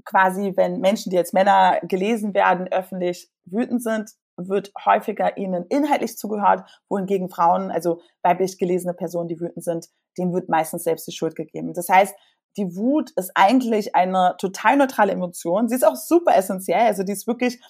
quasi, 0.05 0.53
wenn 0.57 0.81
Menschen, 0.81 1.11
die 1.11 1.17
jetzt 1.17 1.35
Männer 1.35 1.81
gelesen 1.83 2.35
werden, 2.35 2.69
öffentlich 2.69 3.31
wütend 3.45 3.83
sind, 3.83 4.11
wird 4.37 4.73
häufiger 4.85 5.37
ihnen 5.37 5.67
inhaltlich 5.69 6.17
zugehört, 6.17 6.83
wohingegen 6.89 7.29
Frauen, 7.29 7.71
also 7.71 8.01
weiblich 8.23 8.59
gelesene 8.59 8.95
Personen, 8.95 9.29
die 9.29 9.41
wütend 9.41 9.65
sind, 9.65 9.89
denen 10.19 10.33
wird 10.33 10.49
meistens 10.49 10.85
selbst 10.85 11.07
die 11.07 11.13
Schuld 11.13 11.35
gegeben. 11.35 11.73
Das 11.75 11.89
heißt, 11.89 12.15
die 12.57 12.77
Wut 12.77 13.11
ist 13.17 13.33
eigentlich 13.35 13.95
eine 13.95 14.35
total 14.39 14.77
neutrale 14.77 15.13
Emotion. 15.13 15.69
Sie 15.69 15.75
ist 15.75 15.87
auch 15.87 15.97
super 15.97 16.37
essentiell. 16.37 16.87
Also 16.87 17.03
die 17.03 17.13
ist 17.13 17.27
wirklich 17.27 17.61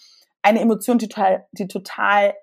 eine 0.43 0.61
Emotion, 0.61 0.99
die 0.99 1.09
total, 1.09 1.47
die 1.53 1.69
total 1.69 2.35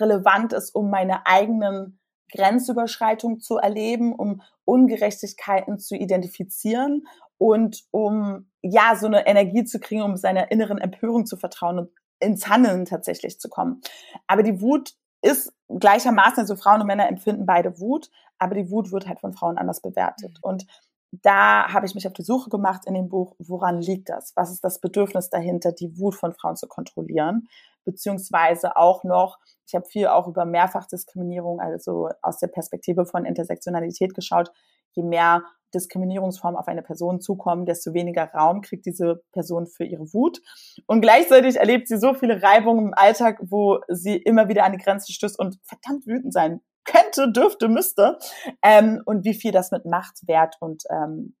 relevant 0.00 0.52
ist, 0.52 0.74
um 0.74 0.90
meine 0.90 1.26
eigenen 1.26 2.00
Grenzüberschreitungen 2.32 3.40
zu 3.40 3.56
erleben, 3.56 4.14
um 4.14 4.42
Ungerechtigkeiten 4.64 5.78
zu 5.78 5.94
identifizieren 5.94 7.06
und 7.38 7.84
um 7.90 8.50
ja 8.62 8.96
so 8.96 9.06
eine 9.06 9.26
Energie 9.26 9.64
zu 9.64 9.78
kriegen, 9.80 10.02
um 10.02 10.16
seiner 10.16 10.50
inneren 10.50 10.78
Empörung 10.78 11.26
zu 11.26 11.36
vertrauen 11.36 11.78
und 11.78 11.90
ins 12.20 12.48
Handeln 12.48 12.84
tatsächlich 12.84 13.38
zu 13.38 13.48
kommen. 13.48 13.80
Aber 14.26 14.42
die 14.42 14.60
Wut 14.60 14.94
ist 15.22 15.52
gleichermaßen, 15.68 16.40
also 16.40 16.56
Frauen 16.56 16.80
und 16.80 16.86
Männer 16.86 17.08
empfinden 17.08 17.46
beide 17.46 17.78
Wut, 17.80 18.10
aber 18.38 18.54
die 18.54 18.70
Wut 18.70 18.92
wird 18.92 19.06
halt 19.06 19.20
von 19.20 19.32
Frauen 19.32 19.58
anders 19.58 19.80
bewertet. 19.80 20.38
Mhm. 20.38 20.42
Und 20.42 20.66
da 21.10 21.72
habe 21.72 21.86
ich 21.86 21.94
mich 21.94 22.06
auf 22.06 22.12
die 22.12 22.22
Suche 22.22 22.50
gemacht 22.50 22.82
in 22.86 22.94
dem 22.94 23.08
Buch, 23.08 23.34
woran 23.38 23.80
liegt 23.80 24.10
das? 24.10 24.32
Was 24.36 24.50
ist 24.50 24.62
das 24.62 24.80
Bedürfnis 24.80 25.30
dahinter, 25.30 25.72
die 25.72 25.98
Wut 25.98 26.14
von 26.14 26.32
Frauen 26.34 26.56
zu 26.56 26.68
kontrollieren? 26.68 27.48
Beziehungsweise 27.84 28.76
auch 28.76 29.04
noch, 29.04 29.38
ich 29.66 29.74
habe 29.74 29.86
viel 29.86 30.06
auch 30.08 30.28
über 30.28 30.44
Mehrfachdiskriminierung, 30.44 31.60
also 31.60 32.10
aus 32.20 32.38
der 32.38 32.48
Perspektive 32.48 33.06
von 33.06 33.24
Intersektionalität 33.24 34.14
geschaut. 34.14 34.52
Je 34.98 35.04
mehr 35.04 35.44
Diskriminierungsformen 35.74 36.58
auf 36.58 36.66
eine 36.66 36.82
Person 36.82 37.20
zukommen, 37.20 37.66
desto 37.66 37.94
weniger 37.94 38.24
Raum 38.32 38.62
kriegt 38.62 38.86
diese 38.86 39.22
Person 39.32 39.66
für 39.66 39.84
ihre 39.84 40.12
Wut. 40.12 40.40
Und 40.86 41.00
gleichzeitig 41.00 41.56
erlebt 41.56 41.88
sie 41.88 41.98
so 41.98 42.14
viele 42.14 42.42
Reibungen 42.42 42.86
im 42.86 42.94
Alltag, 42.94 43.38
wo 43.42 43.80
sie 43.88 44.16
immer 44.16 44.48
wieder 44.48 44.64
an 44.64 44.72
die 44.72 44.78
Grenze 44.78 45.12
stößt 45.12 45.38
und 45.38 45.58
verdammt 45.62 46.06
wütend 46.06 46.32
sein 46.32 46.60
könnte, 46.84 47.30
dürfte, 47.30 47.68
müsste. 47.68 48.18
Ähm, 48.62 49.02
und 49.04 49.24
wie 49.24 49.34
viel 49.34 49.52
das 49.52 49.70
mit 49.70 49.84
Macht, 49.84 50.26
Wert 50.26 50.56
und 50.60 50.84
ähm, 50.90 51.36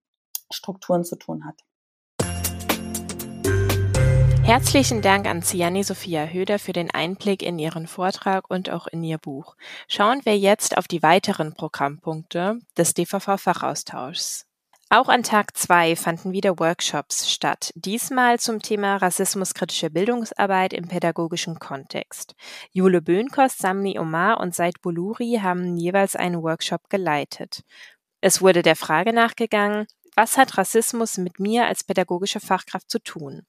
Strukturen 0.52 1.04
zu 1.04 1.16
tun 1.16 1.44
hat. 1.46 1.62
Herzlichen 4.48 5.02
Dank 5.02 5.26
an 5.26 5.42
Ciani 5.42 5.84
Sophia 5.84 6.24
Höder 6.24 6.58
für 6.58 6.72
den 6.72 6.90
Einblick 6.90 7.42
in 7.42 7.58
ihren 7.58 7.86
Vortrag 7.86 8.48
und 8.48 8.70
auch 8.70 8.86
in 8.86 9.04
ihr 9.04 9.18
Buch. 9.18 9.56
Schauen 9.88 10.24
wir 10.24 10.38
jetzt 10.38 10.78
auf 10.78 10.88
die 10.88 11.02
weiteren 11.02 11.52
Programmpunkte 11.52 12.58
des 12.74 12.94
DVV-Fachaustauschs. 12.94 14.46
Auch 14.88 15.10
an 15.10 15.22
Tag 15.22 15.54
zwei 15.54 15.96
fanden 15.96 16.32
wieder 16.32 16.58
Workshops 16.58 17.30
statt, 17.30 17.72
diesmal 17.74 18.40
zum 18.40 18.62
Thema 18.62 18.96
rassismuskritische 18.96 19.90
Bildungsarbeit 19.90 20.72
im 20.72 20.88
pädagogischen 20.88 21.58
Kontext. 21.58 22.34
Jule 22.72 23.02
Böhnkost, 23.02 23.58
Samni 23.58 23.98
Omar 23.98 24.40
und 24.40 24.54
Said 24.54 24.80
Buluri 24.80 25.40
haben 25.42 25.76
jeweils 25.76 26.16
einen 26.16 26.42
Workshop 26.42 26.88
geleitet. 26.88 27.64
Es 28.22 28.40
wurde 28.40 28.62
der 28.62 28.76
Frage 28.76 29.12
nachgegangen, 29.12 29.86
was 30.16 30.38
hat 30.38 30.56
Rassismus 30.56 31.18
mit 31.18 31.38
mir 31.38 31.66
als 31.66 31.84
pädagogische 31.84 32.40
Fachkraft 32.40 32.90
zu 32.90 32.98
tun? 32.98 33.42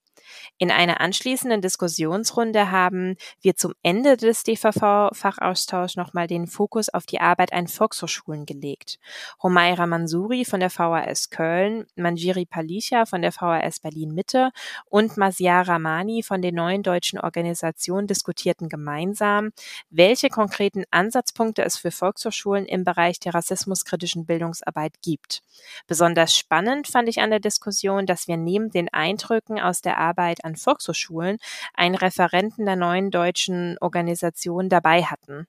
In 0.57 0.71
einer 0.71 1.01
anschließenden 1.01 1.61
Diskussionsrunde 1.61 2.71
haben 2.71 3.15
wir 3.41 3.55
zum 3.55 3.73
Ende 3.83 4.17
des 4.17 4.43
DVV-Fachaustauschs 4.43 5.95
nochmal 5.95 6.27
den 6.27 6.47
Fokus 6.47 6.89
auf 6.89 7.05
die 7.05 7.21
Arbeit 7.21 7.53
an 7.53 7.67
Volkshochschulen 7.67 8.45
gelegt. 8.45 8.99
Homaira 9.41 9.87
Mansouri 9.87 10.45
von 10.45 10.59
der 10.59 10.69
VHS 10.69 11.29
Köln, 11.29 11.85
Manjiri 11.95 12.45
Palisha 12.45 13.05
von 13.05 13.21
der 13.21 13.31
VHS 13.31 13.79
Berlin 13.79 14.13
Mitte 14.13 14.51
und 14.85 15.17
Masia 15.17 15.61
Ramani 15.61 16.23
von 16.23 16.41
den 16.41 16.55
neuen 16.55 16.83
deutschen 16.83 17.19
Organisationen 17.19 18.07
diskutierten 18.07 18.69
gemeinsam, 18.69 19.51
welche 19.89 20.29
konkreten 20.29 20.83
Ansatzpunkte 20.91 21.63
es 21.63 21.77
für 21.77 21.91
Volkshochschulen 21.91 22.65
im 22.65 22.83
Bereich 22.83 23.19
der 23.19 23.33
rassismuskritischen 23.33 24.25
Bildungsarbeit 24.25 25.01
gibt. 25.01 25.41
Besonders 25.87 26.35
spannend 26.35 26.87
fand 26.87 27.09
ich 27.09 27.21
an 27.21 27.29
der 27.29 27.39
Diskussion, 27.39 28.05
dass 28.05 28.27
wir 28.27 28.37
neben 28.37 28.69
den 28.71 28.89
Eindrücken 28.89 29.59
aus 29.59 29.81
der 29.81 29.97
Arbeit 29.97 30.18
Arbeit 30.19 30.43
an 30.43 30.57
Volkshochschulen 30.57 31.37
einen 31.73 31.95
Referenten 31.95 32.65
der 32.65 32.75
neuen 32.75 33.09
deutschen 33.09 33.77
Organisation 33.79 34.67
dabei 34.67 35.03
hatten. 35.03 35.47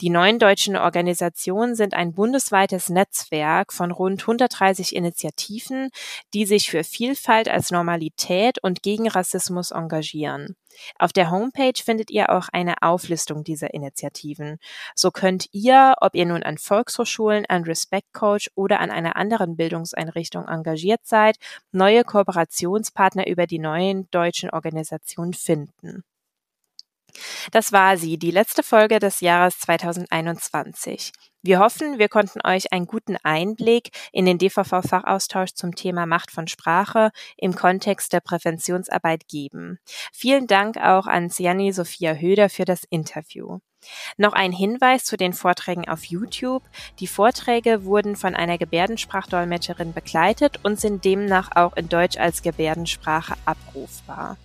Die 0.00 0.10
neuen 0.10 0.40
deutschen 0.40 0.76
Organisationen 0.76 1.76
sind 1.76 1.94
ein 1.94 2.12
bundesweites 2.12 2.88
Netzwerk 2.88 3.72
von 3.72 3.92
rund 3.92 4.22
130 4.22 4.96
Initiativen, 4.96 5.90
die 6.34 6.44
sich 6.44 6.70
für 6.70 6.82
Vielfalt 6.82 7.48
als 7.48 7.70
Normalität 7.70 8.58
und 8.62 8.82
gegen 8.82 9.08
Rassismus 9.08 9.70
engagieren. 9.70 10.56
Auf 10.98 11.12
der 11.12 11.30
Homepage 11.30 11.80
findet 11.82 12.10
ihr 12.10 12.30
auch 12.30 12.48
eine 12.52 12.82
Auflistung 12.82 13.44
dieser 13.44 13.74
Initiativen. 13.74 14.58
So 14.94 15.10
könnt 15.10 15.48
ihr, 15.52 15.94
ob 16.00 16.14
ihr 16.14 16.26
nun 16.26 16.42
an 16.42 16.58
Volkshochschulen, 16.58 17.46
an 17.46 17.64
Respect 17.64 18.12
Coach 18.12 18.50
oder 18.54 18.80
an 18.80 18.90
einer 18.90 19.16
anderen 19.16 19.56
Bildungseinrichtung 19.56 20.46
engagiert 20.48 21.00
seid, 21.04 21.36
neue 21.72 22.04
Kooperationspartner 22.04 23.26
über 23.26 23.46
die 23.46 23.58
neuen 23.58 24.10
deutschen 24.10 24.50
Organisationen 24.50 25.34
finden. 25.34 26.04
Das 27.50 27.72
war 27.72 27.96
sie, 27.96 28.18
die 28.18 28.30
letzte 28.30 28.62
Folge 28.62 28.98
des 28.98 29.20
Jahres 29.20 29.58
2021. 29.60 31.12
Wir 31.42 31.58
hoffen, 31.58 31.98
wir 31.98 32.10
konnten 32.10 32.40
euch 32.46 32.70
einen 32.70 32.84
guten 32.86 33.16
Einblick 33.22 33.90
in 34.12 34.26
den 34.26 34.36
DVV-Fachaustausch 34.36 35.54
zum 35.54 35.74
Thema 35.74 36.04
Macht 36.04 36.30
von 36.30 36.48
Sprache 36.48 37.12
im 37.38 37.54
Kontext 37.54 38.12
der 38.12 38.20
Präventionsarbeit 38.20 39.26
geben. 39.26 39.78
Vielen 40.12 40.46
Dank 40.46 40.76
auch 40.76 41.06
an 41.06 41.30
Siani 41.30 41.72
Sophia 41.72 42.12
Höder 42.12 42.50
für 42.50 42.66
das 42.66 42.84
Interview. 42.90 43.60
Noch 44.16 44.32
ein 44.32 44.52
Hinweis 44.52 45.04
zu 45.04 45.16
den 45.16 45.32
Vorträgen 45.32 45.88
auf 45.88 46.04
YouTube. 46.04 46.62
Die 46.98 47.06
Vorträge 47.06 47.84
wurden 47.84 48.16
von 48.16 48.34
einer 48.34 48.58
Gebärdensprachdolmetscherin 48.58 49.92
begleitet 49.92 50.60
und 50.62 50.80
sind 50.80 51.04
demnach 51.04 51.50
auch 51.54 51.76
in 51.76 51.88
Deutsch 51.88 52.18
als 52.18 52.42
Gebärdensprache 52.42 53.34
abrufbar. 53.44 54.36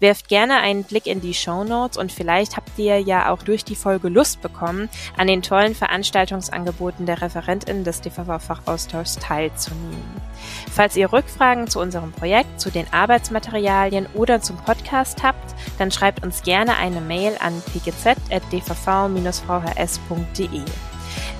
Werft 0.00 0.28
gerne 0.28 0.56
einen 0.56 0.84
Blick 0.84 1.06
in 1.06 1.20
die 1.20 1.34
Show 1.34 1.64
Notes 1.64 1.96
und 1.96 2.10
vielleicht 2.10 2.56
habt 2.56 2.76
ihr 2.78 2.98
ja 3.00 3.30
auch 3.30 3.42
durch 3.42 3.64
die 3.64 3.76
Folge 3.76 4.08
Lust 4.08 4.42
bekommen, 4.42 4.88
an 5.16 5.28
den 5.28 5.42
tollen 5.42 5.74
Veranstaltungsangeboten 5.74 7.06
der 7.06 7.22
ReferentInnen 7.22 7.84
des 7.84 8.00
DVV-Fachaustauschs 8.00 9.16
teilzunehmen. 9.16 10.21
Falls 10.70 10.96
ihr 10.96 11.12
Rückfragen 11.12 11.68
zu 11.68 11.80
unserem 11.80 12.12
Projekt, 12.12 12.60
zu 12.60 12.70
den 12.70 12.86
Arbeitsmaterialien 12.92 14.06
oder 14.14 14.40
zum 14.40 14.56
Podcast 14.56 15.22
habt, 15.22 15.54
dann 15.78 15.90
schreibt 15.90 16.24
uns 16.24 16.42
gerne 16.42 16.76
eine 16.76 17.00
Mail 17.00 17.36
an 17.40 17.62
pgz.dvv-vhs.de. 17.72 20.62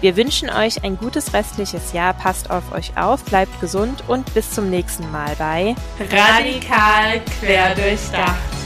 Wir 0.00 0.16
wünschen 0.16 0.50
euch 0.50 0.84
ein 0.84 0.96
gutes 0.96 1.32
restliches 1.32 1.92
Jahr, 1.92 2.12
passt 2.12 2.50
auf 2.50 2.72
euch 2.72 2.96
auf, 2.96 3.24
bleibt 3.24 3.60
gesund 3.60 4.04
und 4.08 4.34
bis 4.34 4.50
zum 4.50 4.68
nächsten 4.68 5.10
Mal 5.10 5.34
bei 5.38 5.74
Radikal 6.10 7.20
quer 7.40 7.74
durchdacht. 7.74 8.61